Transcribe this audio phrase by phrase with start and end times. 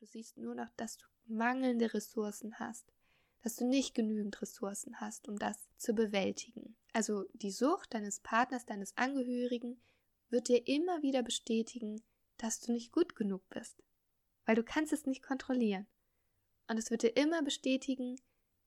[0.00, 2.90] du siehst nur noch, dass du mangelnde Ressourcen hast,
[3.42, 6.74] dass du nicht genügend Ressourcen hast, um das zu bewältigen.
[6.92, 9.80] Also die Sucht deines Partners, deines Angehörigen
[10.30, 12.02] wird dir immer wieder bestätigen,
[12.38, 13.82] dass du nicht gut genug bist,
[14.46, 15.86] weil du kannst es nicht kontrollieren.
[16.66, 18.18] Und es wird dir immer bestätigen,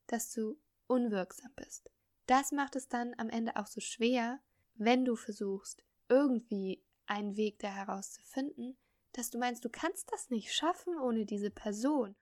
[0.08, 1.90] dass du unwirksam bist.
[2.28, 4.40] Das macht es dann am Ende auch so schwer,
[4.76, 8.78] wenn du versuchst, irgendwie einen Weg da herauszufinden,
[9.14, 12.16] dass du meinst, du kannst das nicht schaffen ohne diese Person.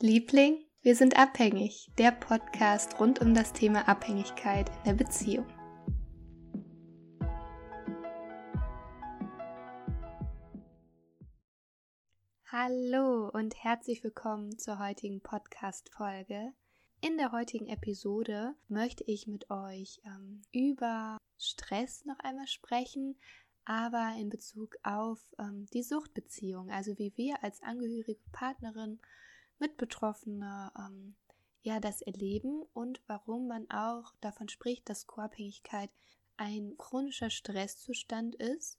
[0.00, 1.90] Liebling, wir sind abhängig.
[1.98, 5.46] Der Podcast rund um das Thema Abhängigkeit in der Beziehung.
[12.50, 16.54] Hallo und herzlich willkommen zur heutigen Podcast-Folge.
[17.02, 23.16] In der heutigen Episode möchte ich mit euch ähm, über Stress noch einmal sprechen,
[23.68, 28.98] aber in Bezug auf ähm, die Suchtbeziehung, also wie wir als angehörige Partnerin
[29.58, 31.14] mit Betroffener ähm,
[31.60, 35.90] ja das erleben und warum man auch davon spricht, dass Co-Abhängigkeit
[36.38, 38.78] ein chronischer Stresszustand ist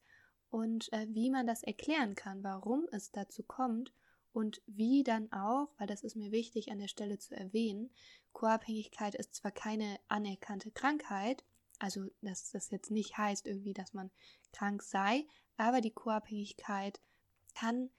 [0.50, 3.94] und äh, wie man das erklären kann, warum es dazu kommt
[4.34, 7.92] und wie dann auch, weil das ist mir wichtig an der Stelle zu erwähnen,
[8.34, 11.44] Co-Abhängigkeit ist zwar keine anerkannte Krankheit,
[11.80, 14.12] also dass das jetzt nicht heißt irgendwie, dass man
[14.54, 15.26] krank sei,
[15.58, 17.00] aber die Co-Abhängigkeit
[17.56, 17.90] kann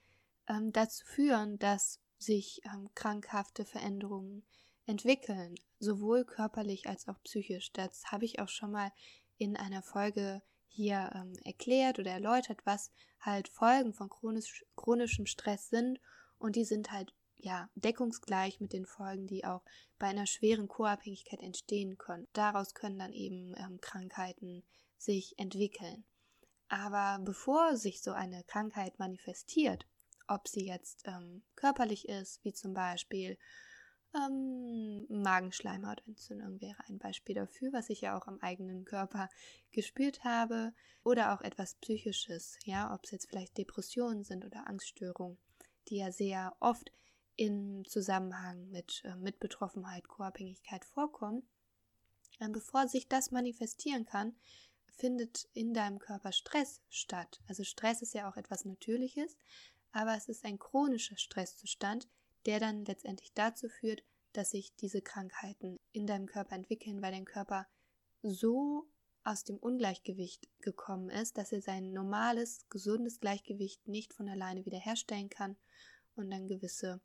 [0.48, 4.44] ähm, dazu führen, dass sich ähm, krankhafte Veränderungen
[4.86, 7.72] entwickeln, sowohl körperlich als auch psychisch.
[7.72, 8.92] Das habe ich auch schon mal
[9.38, 15.68] in einer Folge hier ähm, erklärt oder erläutert, was halt Folgen von chronisch, chronischem Stress
[15.68, 16.00] sind
[16.38, 19.62] und die sind halt ja deckungsgleich mit den Folgen, die auch
[19.98, 22.28] bei einer schweren Co-Abhängigkeit entstehen können.
[22.32, 24.62] Daraus können dann eben ähm, Krankheiten
[24.96, 26.04] sich entwickeln.
[26.68, 29.86] Aber bevor sich so eine Krankheit manifestiert,
[30.28, 33.36] ob sie jetzt ähm, körperlich ist, wie zum Beispiel
[34.14, 39.28] ähm, Magenschleimhautentzündung wäre ein Beispiel dafür, was ich ja auch am eigenen Körper
[39.72, 45.38] gespürt habe, oder auch etwas Psychisches, ja, ob es jetzt vielleicht Depressionen sind oder Angststörungen
[45.88, 46.90] die ja sehr oft
[47.40, 51.48] im Zusammenhang mit äh, Mitbetroffenheit, Co-Abhängigkeit vorkommen,
[52.38, 54.36] äh, bevor sich das manifestieren kann,
[54.90, 57.40] findet in deinem Körper Stress statt.
[57.48, 59.38] Also Stress ist ja auch etwas Natürliches,
[59.90, 62.10] aber es ist ein chronischer Stresszustand,
[62.44, 67.24] der dann letztendlich dazu führt, dass sich diese Krankheiten in deinem Körper entwickeln, weil dein
[67.24, 67.66] Körper
[68.20, 68.86] so
[69.24, 75.30] aus dem Ungleichgewicht gekommen ist, dass er sein normales, gesundes Gleichgewicht nicht von alleine wiederherstellen
[75.30, 75.56] kann
[76.16, 77.00] und dann gewisse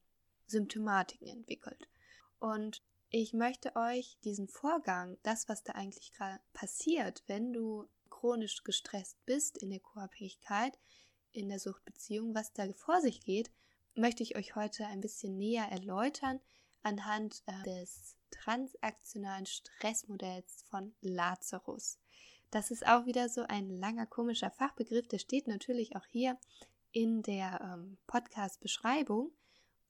[0.48, 1.90] Symptomatiken entwickelt.
[2.40, 8.64] Und ich möchte euch diesen Vorgang, das, was da eigentlich gerade passiert, wenn du chronisch
[8.64, 10.78] gestresst bist in der Co-Abhängigkeit,
[11.32, 13.52] in der Suchtbeziehung, was da vor sich geht,
[13.96, 16.40] möchte ich euch heute ein bisschen näher erläutern
[16.84, 22.00] anhand äh, des transaktionalen Stressmodells von Lazarus.
[22.52, 26.38] Das ist auch wieder so ein langer komischer Fachbegriff, der steht natürlich auch hier
[26.92, 29.32] in der ähm, Podcast-Beschreibung.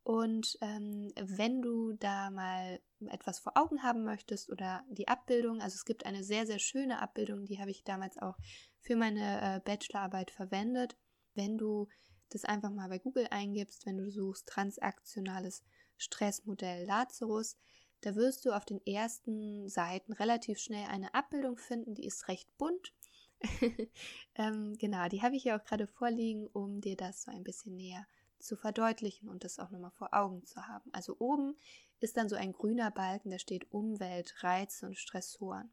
[0.05, 5.73] Und ähm, wenn du da mal etwas vor Augen haben möchtest oder die Abbildung, also
[5.73, 8.37] es gibt eine sehr, sehr schöne Abbildung, die habe ich damals auch
[8.81, 10.95] für meine äh, Bachelorarbeit verwendet.
[11.33, 11.87] Wenn du
[12.29, 15.63] das einfach mal bei Google eingibst, wenn du suchst transaktionales
[15.97, 17.57] Stressmodell Lazarus,
[18.01, 22.47] da wirst du auf den ersten Seiten relativ schnell eine Abbildung finden, die ist recht
[22.59, 22.93] bunt.
[24.35, 27.75] ähm, genau, die habe ich ja auch gerade vorliegen, um dir das so ein bisschen
[27.75, 28.05] näher
[28.45, 30.89] zu verdeutlichen und das auch nochmal vor Augen zu haben.
[30.93, 31.55] Also oben
[31.99, 35.71] ist dann so ein grüner Balken, da steht Umwelt, Reize und Stressoren.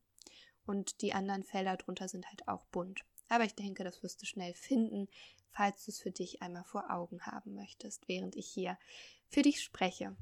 [0.64, 3.04] Und die anderen Felder drunter sind halt auch bunt.
[3.28, 5.08] Aber ich denke, das wirst du schnell finden,
[5.50, 8.78] falls du es für dich einmal vor Augen haben möchtest, während ich hier
[9.28, 10.16] für dich spreche.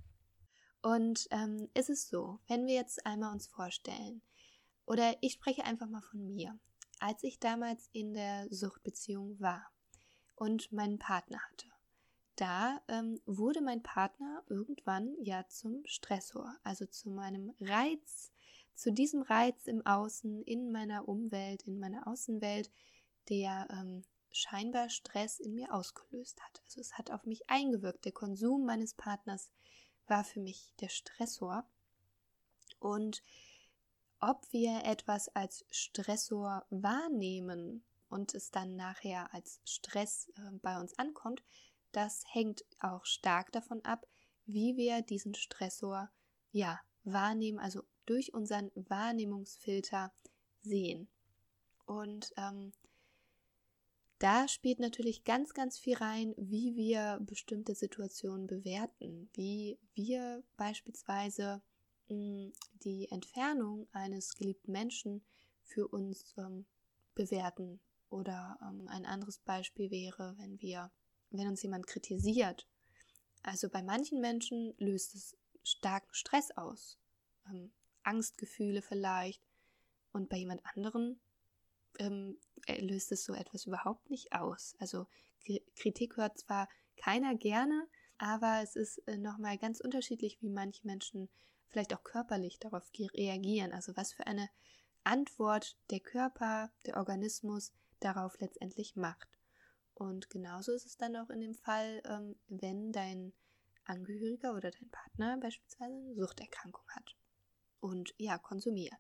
[0.83, 4.23] Und ähm, ist es so, wenn wir jetzt einmal uns vorstellen,
[4.87, 6.59] oder ich spreche einfach mal von mir,
[7.01, 9.71] als ich damals in der Suchtbeziehung war
[10.37, 11.70] und meinen Partner hatte,
[12.41, 18.33] da ähm, wurde mein Partner irgendwann ja zum Stressor, also zu meinem Reiz,
[18.75, 22.71] zu diesem Reiz im Außen, in meiner Umwelt, in meiner Außenwelt,
[23.29, 26.63] der ähm, scheinbar Stress in mir ausgelöst hat.
[26.65, 28.07] Also es hat auf mich eingewirkt.
[28.07, 29.51] Der Konsum meines Partners
[30.07, 31.69] war für mich der Stressor.
[32.79, 33.23] Und
[34.19, 40.99] ob wir etwas als Stressor wahrnehmen und es dann nachher als Stress äh, bei uns
[40.99, 41.43] ankommt,
[41.93, 44.07] das hängt auch stark davon ab,
[44.47, 46.11] wie wir diesen Stressor
[46.53, 50.13] ja wahrnehmen, also durch unseren Wahrnehmungsfilter
[50.63, 51.09] sehen.
[51.87, 52.73] Und ähm,
[54.21, 61.63] da spielt natürlich ganz, ganz viel rein, wie wir bestimmte Situationen bewerten, wie wir beispielsweise
[62.09, 62.53] mh, hm,
[62.85, 65.25] die Entfernung eines geliebten Menschen
[65.63, 66.67] für uns ähm,
[67.15, 67.81] bewerten.
[68.11, 70.91] Oder ähm, ein anderes Beispiel wäre, wenn wir,
[71.31, 72.67] wenn uns jemand kritisiert.
[73.43, 76.99] Also bei manchen Menschen löst es starken Stress aus,
[77.47, 77.73] ähm,
[78.03, 79.43] Angstgefühle vielleicht,
[80.13, 81.21] und bei jemand anderen
[81.99, 84.75] ähm, löst es so etwas überhaupt nicht aus.
[84.79, 85.07] Also
[85.77, 87.87] Kritik hört zwar keiner gerne,
[88.19, 91.29] aber es ist äh, nochmal ganz unterschiedlich, wie manche Menschen
[91.69, 93.73] vielleicht auch körperlich darauf reagieren.
[93.73, 94.51] Also was für eine
[95.05, 99.29] Antwort der Körper, der Organismus darauf letztendlich macht.
[100.01, 103.35] Und genauso ist es dann auch in dem Fall, ähm, wenn dein
[103.85, 107.17] Angehöriger oder dein Partner beispielsweise eine Suchterkrankung hat
[107.81, 108.97] und ja, konsumiert.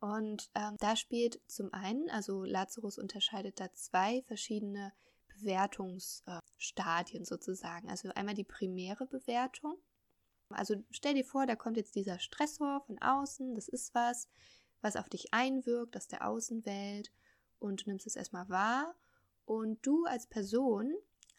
[0.00, 4.94] Und ähm, da spielt zum einen, also Lazarus unterscheidet da zwei verschiedene
[5.28, 7.90] Bewertungsstadien äh, sozusagen.
[7.90, 9.76] Also einmal die primäre Bewertung.
[10.48, 14.26] Also stell dir vor, da kommt jetzt dieser Stressor von außen, das ist was,
[14.80, 17.12] was auf dich einwirkt aus der Außenwelt
[17.58, 18.94] und du nimmst es erstmal wahr.
[19.48, 20.94] Und du als Person,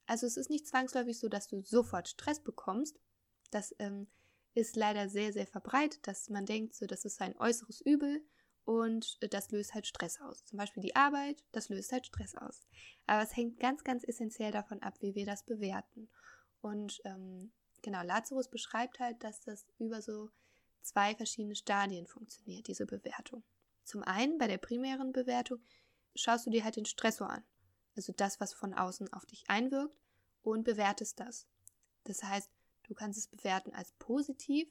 [0.07, 2.99] also es ist nicht zwangsläufig so, dass du sofort Stress bekommst.
[3.51, 4.07] Das ähm,
[4.55, 8.25] ist leider sehr, sehr verbreitet, dass man denkt, so, das ist ein äußeres Übel
[8.65, 10.43] und das löst halt Stress aus.
[10.45, 12.65] Zum Beispiel die Arbeit, das löst halt Stress aus.
[13.05, 16.09] Aber es hängt ganz, ganz essentiell davon ab, wie wir das bewerten.
[16.61, 17.51] Und ähm,
[17.83, 20.31] genau, Lazarus beschreibt halt, dass das über so
[20.81, 23.43] zwei verschiedene Stadien funktioniert, diese Bewertung.
[23.83, 25.59] Zum einen bei der primären Bewertung
[26.15, 27.43] schaust du dir halt den Stressor an,
[27.99, 29.95] also das, was von außen auf dich einwirkt
[30.41, 31.47] und bewertest das.
[32.05, 32.49] Das heißt,
[32.83, 34.67] du kannst es bewerten als positiv,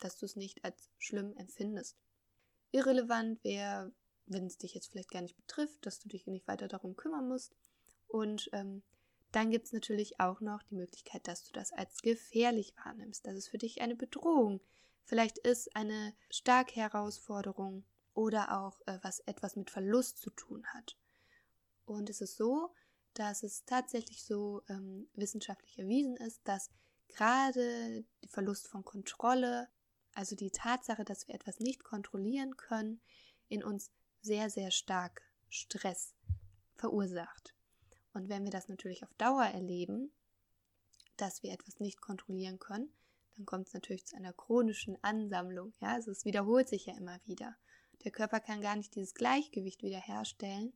[0.00, 1.96] dass du es nicht als schlimm empfindest
[2.72, 3.92] irrelevant wäre,
[4.26, 7.28] wenn es dich jetzt vielleicht gar nicht betrifft, dass du dich nicht weiter darum kümmern
[7.28, 7.54] musst.
[8.06, 8.82] Und ähm,
[9.32, 13.34] dann gibt es natürlich auch noch die Möglichkeit, dass du das als gefährlich wahrnimmst, dass
[13.34, 14.60] es für dich eine Bedrohung
[15.04, 17.84] vielleicht ist, eine starke Herausforderung
[18.14, 20.96] oder auch äh, was etwas mit Verlust zu tun hat.
[21.86, 22.74] Und es ist so,
[23.14, 26.70] dass es tatsächlich so ähm, wissenschaftlich erwiesen ist, dass
[27.08, 29.68] gerade der Verlust von Kontrolle
[30.16, 33.02] also die Tatsache, dass wir etwas nicht kontrollieren können,
[33.48, 33.90] in uns
[34.22, 36.14] sehr, sehr stark Stress
[36.74, 37.54] verursacht.
[38.14, 40.10] Und wenn wir das natürlich auf Dauer erleben,
[41.18, 42.90] dass wir etwas nicht kontrollieren können,
[43.36, 45.74] dann kommt es natürlich zu einer chronischen Ansammlung.
[45.80, 47.54] Ja, also es wiederholt sich ja immer wieder.
[48.04, 50.72] Der Körper kann gar nicht dieses Gleichgewicht wiederherstellen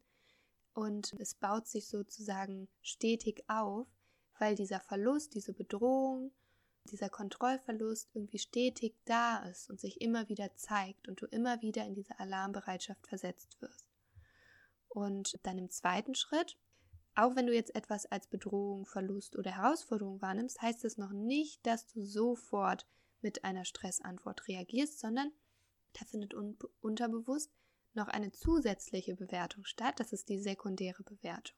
[0.74, 3.86] und es baut sich sozusagen stetig auf,
[4.38, 6.32] weil dieser Verlust, diese Bedrohung,
[6.84, 11.84] dieser Kontrollverlust irgendwie stetig da ist und sich immer wieder zeigt und du immer wieder
[11.84, 13.86] in diese Alarmbereitschaft versetzt wirst.
[14.88, 16.58] Und dann im zweiten Schritt,
[17.14, 21.64] auch wenn du jetzt etwas als Bedrohung, Verlust oder Herausforderung wahrnimmst, heißt es noch nicht,
[21.66, 22.86] dass du sofort
[23.20, 25.32] mit einer Stressantwort reagierst, sondern
[25.92, 27.52] da findet un unterbewusst
[27.94, 29.98] noch eine zusätzliche Bewertung statt.
[29.98, 31.56] Das ist die sekundäre Bewertung.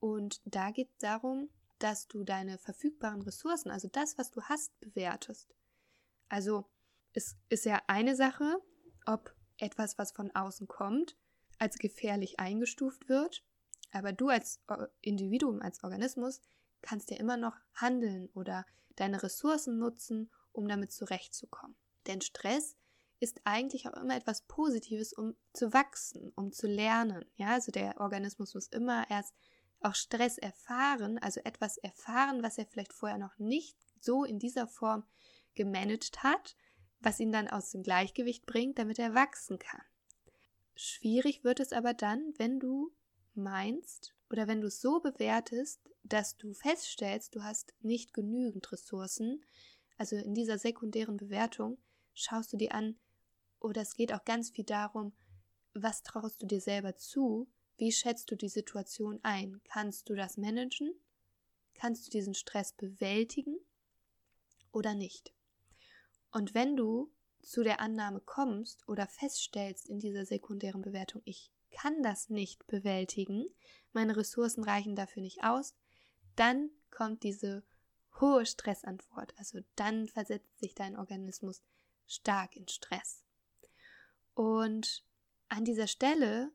[0.00, 4.78] Und da geht es darum, dass du deine verfügbaren Ressourcen, also das, was du hast,
[4.80, 5.54] bewertest.
[6.28, 6.64] Also
[7.12, 8.62] es ist ja eine Sache,
[9.06, 11.16] ob etwas, was von außen kommt,
[11.58, 13.44] als gefährlich eingestuft wird,
[13.92, 14.60] aber du als
[15.00, 16.40] Individuum, als Organismus
[16.80, 18.66] kannst ja immer noch handeln oder
[18.96, 21.76] deine Ressourcen nutzen, um damit zurechtzukommen.
[22.06, 22.76] Denn Stress
[23.22, 27.24] ist eigentlich auch immer etwas Positives, um zu wachsen, um zu lernen.
[27.36, 29.34] Ja, also der Organismus muss immer erst
[29.80, 34.66] auch Stress erfahren, also etwas erfahren, was er vielleicht vorher noch nicht so in dieser
[34.66, 35.04] Form
[35.54, 36.56] gemanagt hat,
[37.00, 39.82] was ihn dann aus dem Gleichgewicht bringt, damit er wachsen kann.
[40.74, 42.92] Schwierig wird es aber dann, wenn du
[43.34, 49.44] meinst oder wenn du es so bewertest, dass du feststellst, du hast nicht genügend Ressourcen,
[49.96, 51.78] also in dieser sekundären Bewertung
[52.14, 52.98] schaust du dir an,
[53.62, 55.12] oder es geht auch ganz viel darum,
[55.74, 59.60] was traust du dir selber zu, wie schätzt du die Situation ein?
[59.64, 60.92] Kannst du das managen?
[61.74, 63.58] Kannst du diesen Stress bewältigen
[64.70, 65.32] oder nicht?
[66.30, 72.02] Und wenn du zu der Annahme kommst oder feststellst in dieser sekundären Bewertung, ich kann
[72.02, 73.46] das nicht bewältigen,
[73.92, 75.74] meine Ressourcen reichen dafür nicht aus,
[76.36, 77.64] dann kommt diese
[78.20, 79.34] hohe Stressantwort.
[79.38, 81.62] Also dann versetzt sich dein Organismus
[82.06, 83.24] stark in Stress.
[84.34, 85.04] Und
[85.48, 86.52] an dieser Stelle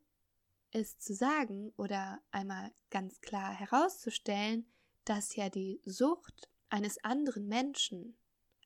[0.72, 4.66] ist zu sagen oder einmal ganz klar herauszustellen,
[5.04, 8.18] dass ja die Sucht eines anderen Menschen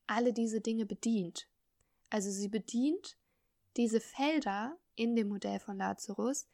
[0.06, 1.48] alle diese Dinge bedient.
[2.10, 3.16] Also sie bedient
[3.76, 6.48] diese Felder in dem Modell von Lazarus,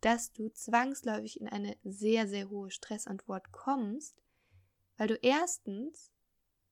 [0.00, 4.22] dass du zwangsläufig in eine sehr, sehr hohe Stressantwort kommst,
[4.96, 6.10] weil du erstens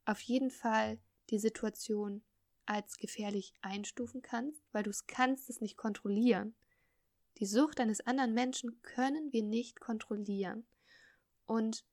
[0.04, 0.98] auf jeden Fall
[1.30, 2.22] die Situation
[2.70, 6.54] als gefährlich einstufen kannst, weil du es kannst es nicht kontrollieren.
[7.38, 10.64] Die Sucht eines anderen Menschen können wir nicht kontrollieren.
[11.46, 11.84] Und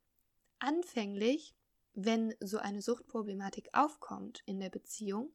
[0.60, 1.56] anfänglich,
[1.96, 5.32] wenn so eine Suchtproblematik aufkommt in der Beziehung,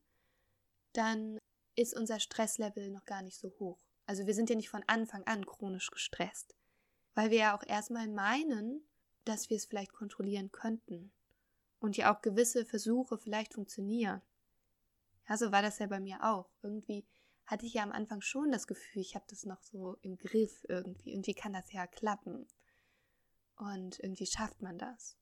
[0.92, 1.38] dann
[1.74, 3.80] ist unser Stresslevel noch gar nicht so hoch.
[4.06, 6.54] Also wir sind ja nicht von Anfang an chronisch gestresst,
[7.16, 8.86] weil wir ja auch erstmal meinen,
[9.24, 11.10] dass wir es vielleicht kontrollieren könnten
[11.80, 14.22] und ja auch gewisse Versuche vielleicht funktionieren.
[15.28, 16.50] Ja, so war das ja bei mir auch.
[16.62, 17.06] Irgendwie
[17.46, 20.64] hatte ich ja am Anfang schon das Gefühl, ich habe das noch so im Griff
[20.68, 21.12] irgendwie.
[21.12, 22.46] Irgendwie kann das ja klappen.
[23.56, 25.16] Und irgendwie schafft man das.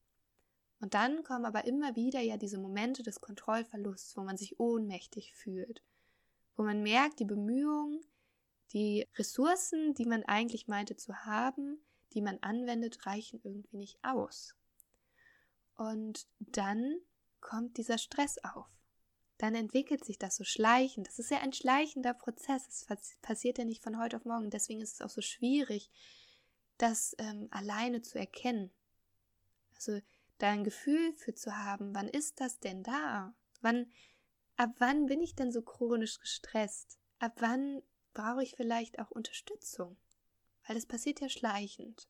[0.80, 5.34] Und dann kommen aber immer wieder ja diese Momente des Kontrollverlusts, wo man sich ohnmächtig
[5.34, 5.82] fühlt,
[6.56, 8.00] wo man merkt, die Bemühungen,
[8.72, 14.56] die Ressourcen, die man eigentlich meinte zu haben, die man anwendet, reichen irgendwie nicht aus.
[15.74, 16.98] Und dann
[17.40, 18.68] kommt dieser Stress auf.
[19.40, 21.08] Dann entwickelt sich das so schleichend.
[21.08, 22.84] Das ist ja ein schleichender Prozess.
[22.90, 24.50] Es passiert ja nicht von heute auf morgen.
[24.50, 25.90] Deswegen ist es auch so schwierig,
[26.76, 28.70] das ähm, alleine zu erkennen.
[29.76, 29.98] Also
[30.36, 33.32] da ein Gefühl für zu haben, wann ist das denn da?
[33.62, 33.90] Wann,
[34.56, 36.98] ab wann bin ich denn so chronisch gestresst?
[37.18, 37.82] Ab wann
[38.12, 39.96] brauche ich vielleicht auch Unterstützung?
[40.66, 42.08] Weil das passiert ja schleichend.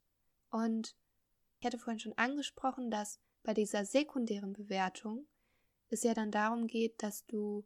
[0.51, 0.97] Und
[1.61, 5.29] ich hatte vorhin schon angesprochen, dass bei dieser sekundären Bewertung
[5.91, 7.65] es ja dann darum geht, dass du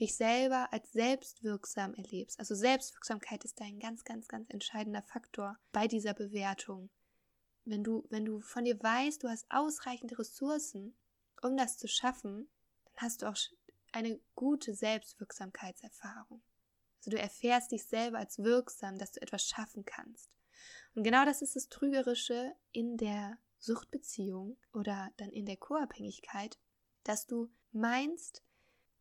[0.00, 2.38] dich selber als selbstwirksam erlebst.
[2.38, 6.90] Also Selbstwirksamkeit ist ein ganz, ganz, ganz entscheidender Faktor bei dieser Bewertung.
[7.64, 10.96] Wenn du, wenn du von dir weißt, du hast ausreichende Ressourcen,
[11.42, 12.48] um das zu schaffen,
[12.84, 13.36] dann hast du auch
[13.92, 16.42] eine gute Selbstwirksamkeitserfahrung.
[16.98, 20.30] Also du erfährst dich selber als wirksam, dass du etwas schaffen kannst.
[20.94, 26.58] Und genau das ist das Trügerische in der Suchtbeziehung oder dann in der Co-Abhängigkeit,
[27.04, 28.42] dass du meinst,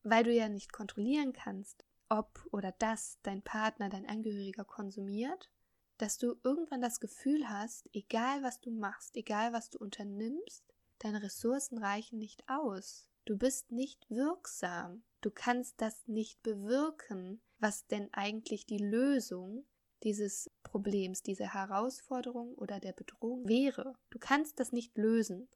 [0.03, 5.49] weil du ja nicht kontrollieren kannst, ob oder dass dein Partner, dein Angehöriger konsumiert,
[5.97, 10.63] dass du irgendwann das Gefühl hast, egal was du machst, egal was du unternimmst,
[10.99, 13.07] deine Ressourcen reichen nicht aus.
[13.25, 15.03] Du bist nicht wirksam.
[15.21, 19.65] Du kannst das nicht bewirken, was denn eigentlich die Lösung
[20.03, 23.95] dieses Problems, dieser Herausforderung oder der Bedrohung wäre.
[24.09, 25.47] Du kannst das nicht lösen.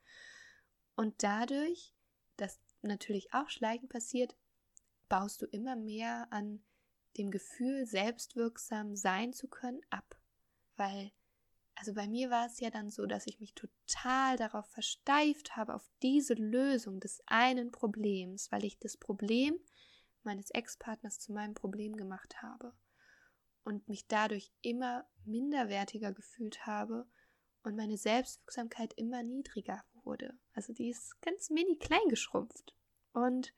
[0.95, 1.93] Und dadurch,
[2.37, 4.35] dass natürlich auch schleichend passiert,
[5.09, 6.63] baust du immer mehr an
[7.17, 10.19] dem Gefühl, selbstwirksam sein zu können, ab.
[10.75, 11.11] Weil,
[11.75, 15.73] also bei mir war es ja dann so, dass ich mich total darauf versteift habe,
[15.73, 19.59] auf diese Lösung des einen Problems, weil ich das Problem
[20.23, 22.73] meines Ex-Partners zu meinem Problem gemacht habe
[23.63, 27.07] und mich dadurch immer minderwertiger gefühlt habe
[27.63, 30.33] und meine Selbstwirksamkeit immer niedriger wurde.
[30.53, 32.73] Also die ist ganz mini klein geschrumpft.
[33.13, 33.53] Und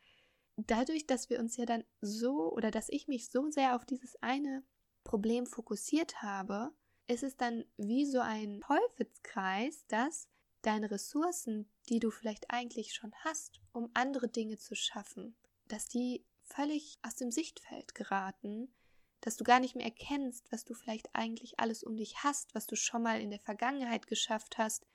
[0.57, 4.21] dadurch, dass wir uns ja dann so oder dass ich mich so sehr auf dieses
[4.21, 4.63] eine
[5.03, 6.71] Problem fokussiert habe,
[7.07, 10.27] ist es dann wie so ein Teufelskreis, dass
[10.61, 15.35] deine Ressourcen, die du vielleicht eigentlich schon hast, um andere Dinge zu schaffen,
[15.67, 18.73] dass die völlig aus dem Sichtfeld geraten,
[19.21, 22.67] dass du gar nicht mehr erkennst, was du vielleicht eigentlich alles um dich hast, was
[22.67, 24.85] du schon mal in der Vergangenheit geschafft hast,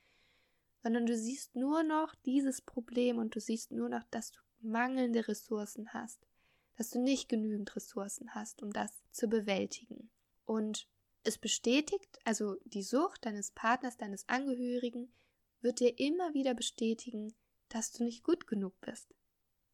[0.85, 5.26] sondern du siehst nur noch dieses Problem und du siehst nur noch, dass du mangelnde
[5.26, 6.26] Ressourcen hast,
[6.76, 10.11] dass du nicht genügend Ressourcen hast, um das zu bewältigen.
[10.45, 10.87] Und
[11.23, 15.11] es bestätigt, also die Sucht deines Partners, deines Angehörigen,
[15.62, 17.35] wird dir immer wieder bestätigen,
[17.71, 19.14] dass du nicht gut genug bist,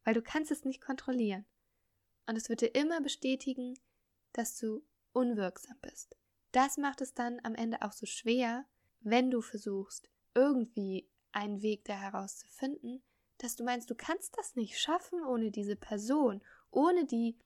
[0.05, 1.45] weil du kannst es nicht kontrollieren.
[2.25, 3.77] Und es wird dir immer bestätigen,
[4.31, 6.15] dass du unwirksam bist.
[6.53, 8.65] Das macht es dann am Ende auch so schwer,
[9.01, 13.01] wenn du versuchst, irgendwie einen Weg da herauszufinden,
[13.37, 17.37] dass du meinst, du kannst das nicht schaffen ohne diese Person, ohne die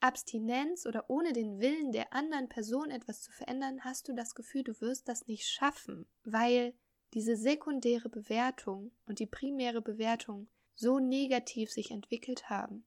[0.00, 4.64] Abstinenz oder ohne den Willen der anderen Person etwas zu verändern, hast du das Gefühl,
[4.64, 6.74] du wirst das nicht schaffen, weil
[7.14, 12.84] diese sekundäre Bewertung und die primäre Bewertung so negativ sich entwickelt haben,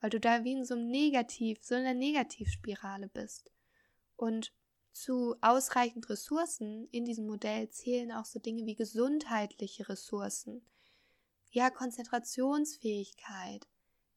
[0.00, 3.52] weil du da wie in so einem Negativ, so einer Negativspirale bist.
[4.16, 4.52] Und
[4.96, 10.64] zu ausreichend Ressourcen in diesem Modell zählen auch so Dinge wie gesundheitliche Ressourcen,
[11.50, 13.66] ja, Konzentrationsfähigkeit,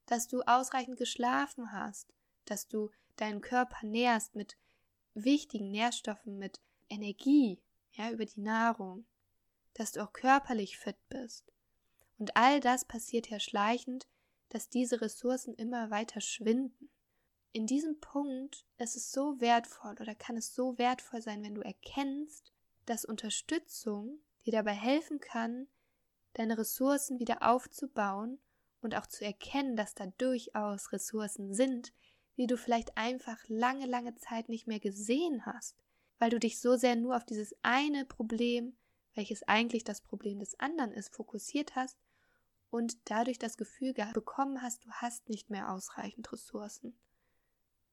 [0.05, 2.13] dass du ausreichend geschlafen hast,
[2.45, 4.55] dass du deinen Körper nährst mit
[5.13, 7.59] wichtigen Nährstoffen, mit Energie,
[7.91, 9.05] ja, über die Nahrung,
[9.73, 11.51] dass du auch körperlich fit bist.
[12.17, 14.07] Und all das passiert ja schleichend,
[14.47, 16.89] dass diese Ressourcen immer weiter schwinden.
[17.51, 21.61] In diesem Punkt ist es so wertvoll oder kann es so wertvoll sein, wenn du
[21.61, 22.51] erkennst,
[22.85, 25.67] dass Unterstützung dir dabei helfen kann,
[26.33, 28.39] deine Ressourcen wieder aufzubauen
[28.81, 31.93] und auch zu erkennen, dass da durchaus Ressourcen sind,
[32.37, 35.75] die du vielleicht einfach lange, lange Zeit nicht mehr gesehen hast,
[36.19, 38.77] weil du dich so sehr nur auf dieses eine Problem,
[39.15, 41.97] welches eigentlich das Problem des anderen ist, fokussiert hast
[42.69, 46.97] und dadurch das Gefühl bekommen hast, du hast nicht mehr ausreichend Ressourcen.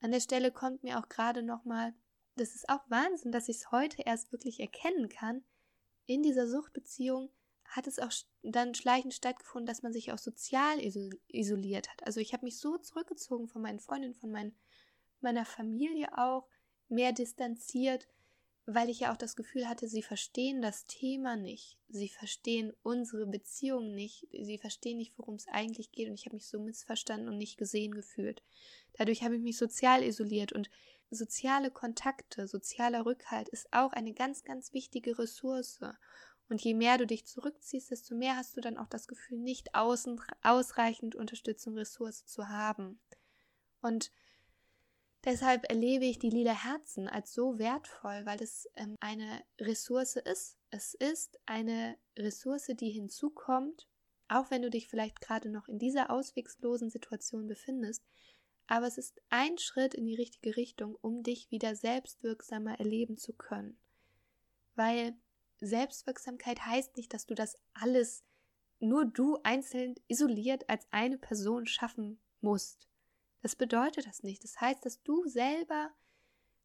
[0.01, 1.95] An der Stelle kommt mir auch gerade nochmal,
[2.37, 5.45] das ist auch Wahnsinn, dass ich es heute erst wirklich erkennen kann.
[6.07, 7.31] In dieser Suchtbeziehung
[7.65, 8.13] hat es auch
[8.43, 10.79] dann schleichend stattgefunden, dass man sich auch sozial
[11.29, 12.07] isoliert hat.
[12.07, 14.55] Also ich habe mich so zurückgezogen von meinen Freundinnen, von mein,
[15.21, 16.49] meiner Familie auch,
[16.89, 18.07] mehr distanziert,
[18.67, 21.79] weil ich ja auch das Gefühl hatte, sie verstehen das Thema nicht.
[21.89, 24.27] Sie verstehen unsere Beziehung nicht.
[24.33, 26.09] Sie verstehen nicht, worum es eigentlich geht.
[26.09, 28.43] Und ich habe mich so missverstanden und nicht gesehen gefühlt.
[28.95, 30.69] Dadurch habe ich mich sozial isoliert und
[31.11, 35.79] soziale Kontakte, sozialer Rückhalt ist auch eine ganz, ganz wichtige Ressource.
[36.49, 39.77] Und je mehr du dich zurückziehst, desto mehr hast du dann auch das Gefühl, nicht
[39.77, 43.01] außen, ausreichend Unterstützung, Ressource zu haben.
[43.81, 44.11] Und
[45.27, 50.57] Deshalb erlebe ich die lila Herzen als so wertvoll, weil es ähm, eine Ressource ist.
[50.71, 53.89] Es ist eine Ressource, die hinzukommt,
[54.29, 58.05] auch wenn du dich vielleicht gerade noch in dieser auswegslosen Situation befindest.
[58.69, 63.33] Aber es ist ein Schritt in die richtige Richtung, um dich wieder selbstwirksamer erleben zu
[63.33, 63.81] können.
[64.77, 65.17] Weil
[65.59, 68.23] Selbstwirksamkeit heißt nicht, dass du das alles
[68.79, 72.89] nur du einzeln isoliert als eine Person schaffen musst.
[73.47, 74.43] Das bedeutet das nicht.
[74.43, 75.93] Das heißt, dass du selber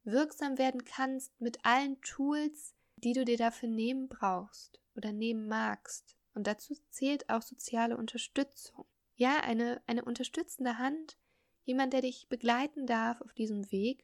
[0.04, 6.18] wirksam werden kannst mit allen Tools, die du dir dafür nehmen brauchst oder nehmen magst.
[6.34, 8.88] Und dazu zählt auch soziale Unterstützung.
[9.16, 11.20] Ja, eine, eine unterstützende Hand,
[11.66, 14.04] jemand, der dich begleiten darf auf diesem Weg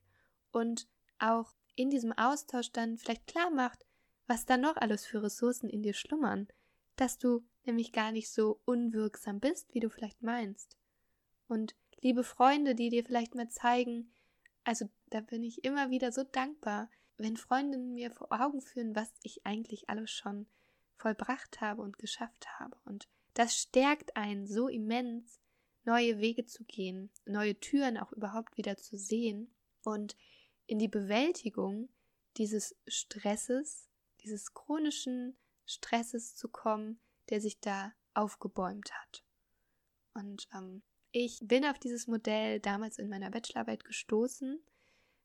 [0.52, 3.88] und auch in diesem Austausch dann vielleicht klar macht,
[4.28, 6.48] was da noch alles für Ressourcen in dir schlummern,
[6.96, 10.78] dass du nämlich gar nicht so unwirksam bist, wie du vielleicht meinst.
[11.48, 14.12] Und liebe Freunde, die dir vielleicht mal zeigen,
[14.64, 19.12] also da bin ich immer wieder so dankbar, wenn Freundinnen mir vor Augen führen, was
[19.24, 20.48] ich eigentlich alles schon
[20.98, 22.78] vollbracht habe und geschafft habe.
[22.86, 25.40] Und das stärkt einen so immens,
[25.84, 30.18] neue Wege zu gehen, neue Türen auch überhaupt wieder zu sehen und
[30.66, 31.90] in die Bewältigung
[32.36, 33.88] dieses Stresses,
[34.22, 39.24] dieses chronischen Stresses zu kommen, der sich da aufgebäumt hat.
[40.14, 40.84] Und ähm,
[41.26, 44.62] ich bin auf dieses Modell damals in meiner Bachelorarbeit gestoßen.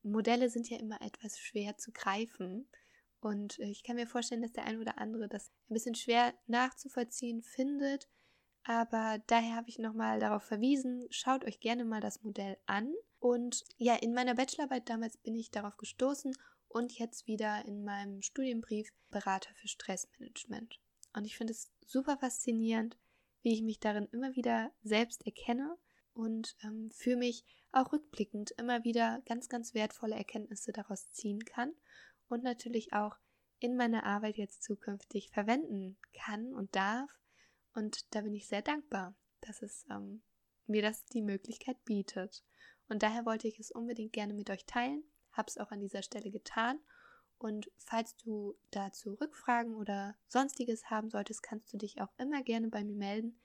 [0.03, 2.67] Modelle sind ja immer etwas schwer zu greifen.
[3.21, 7.43] Und ich kann mir vorstellen, dass der ein oder andere das ein bisschen schwer nachzuvollziehen
[7.43, 8.09] findet.
[8.65, 12.93] Aber daher habe ich nochmal darauf verwiesen, schaut euch gerne mal das Modell an.
[13.19, 16.33] Und ja, in meiner Bachelorarbeit damals bin ich darauf gestoßen
[16.69, 20.81] und jetzt wieder in meinem Studienbrief Berater für Stressmanagement.
[21.13, 22.97] Und ich finde es super faszinierend,
[23.43, 25.77] wie ich mich darin immer wieder selbst erkenne
[26.15, 31.73] und ähm, für mich auch rückblickend immer wieder ganz, ganz wertvolle Erkenntnisse daraus ziehen kann
[32.29, 33.17] und natürlich auch
[33.59, 37.11] in meiner Arbeit jetzt zukünftig verwenden kann und darf.
[37.75, 40.23] Und da bin ich sehr dankbar, dass es ähm,
[40.67, 42.45] mir das die Möglichkeit bietet.
[42.89, 46.03] Und daher wollte ich es unbedingt gerne mit euch teilen, habe es auch an dieser
[46.03, 46.79] Stelle getan
[47.43, 52.69] und falls du dazu Rückfragen oder sonstiges haben solltest, kannst du dich auch immer gerne
[52.69, 53.37] bei mir melden,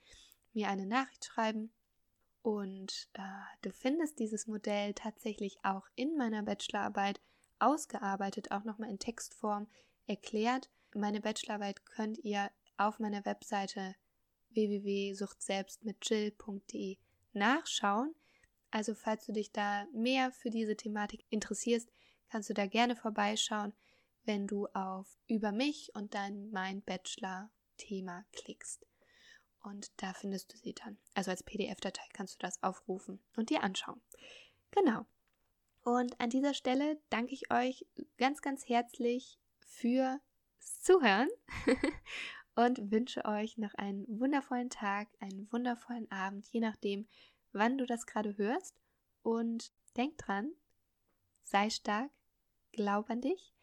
[0.53, 1.73] mir eine Nachricht schreiben.
[2.43, 3.23] Und äh,
[3.63, 7.19] du findest dieses Modell tatsächlich auch in meiner Bachelorarbeit
[7.57, 9.67] ausgearbeitet, auch nochmal in Textform
[10.05, 10.69] erklärt.
[10.93, 13.95] Meine Bachelorarbeit könnt ihr auf meiner Webseite
[14.51, 16.99] www.suchtselbstmitjill.de
[17.33, 18.13] nachschauen.
[18.69, 21.89] Also falls du dich da mehr für diese Thematik interessierst,
[22.29, 23.73] kannst du da gerne vorbeischauen
[24.27, 28.85] wenn du auf Über mich und dann mein Bachelor-Thema klickst.
[29.63, 30.97] Und da findest du sie dann.
[31.13, 34.01] Also als PDF-Datei kannst du das aufrufen und dir anschauen.
[34.71, 35.05] Genau.
[35.81, 37.85] Und an dieser Stelle danke ich euch
[38.17, 40.19] ganz, ganz herzlich fürs
[40.59, 41.29] Zuhören
[42.55, 47.07] und wünsche euch noch einen wundervollen Tag, einen wundervollen Abend, je nachdem,
[47.53, 48.75] wann du das gerade hörst.
[49.23, 50.51] Und denk dran,
[51.43, 52.11] sei stark,
[52.73, 53.56] glaub an dich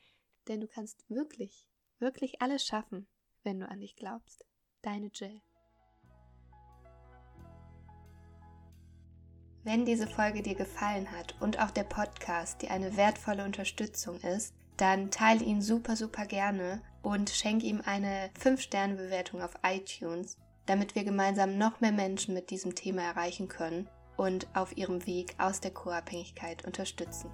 [0.49, 3.09] denn du kannst wirklich, wirklich alles schaffen,
[3.43, 4.45] wenn du an dich glaubst.
[4.83, 5.41] Deine Jill.
[9.63, 14.55] Wenn diese Folge dir gefallen hat und auch der Podcast dir eine wertvolle Unterstützung ist,
[14.77, 21.05] dann teile ihn super, super gerne und schenke ihm eine 5-Sterne-Bewertung auf iTunes, damit wir
[21.05, 25.73] gemeinsam noch mehr Menschen mit diesem Thema erreichen können und auf ihrem Weg aus der
[25.73, 27.31] Co-Abhängigkeit unterstützen.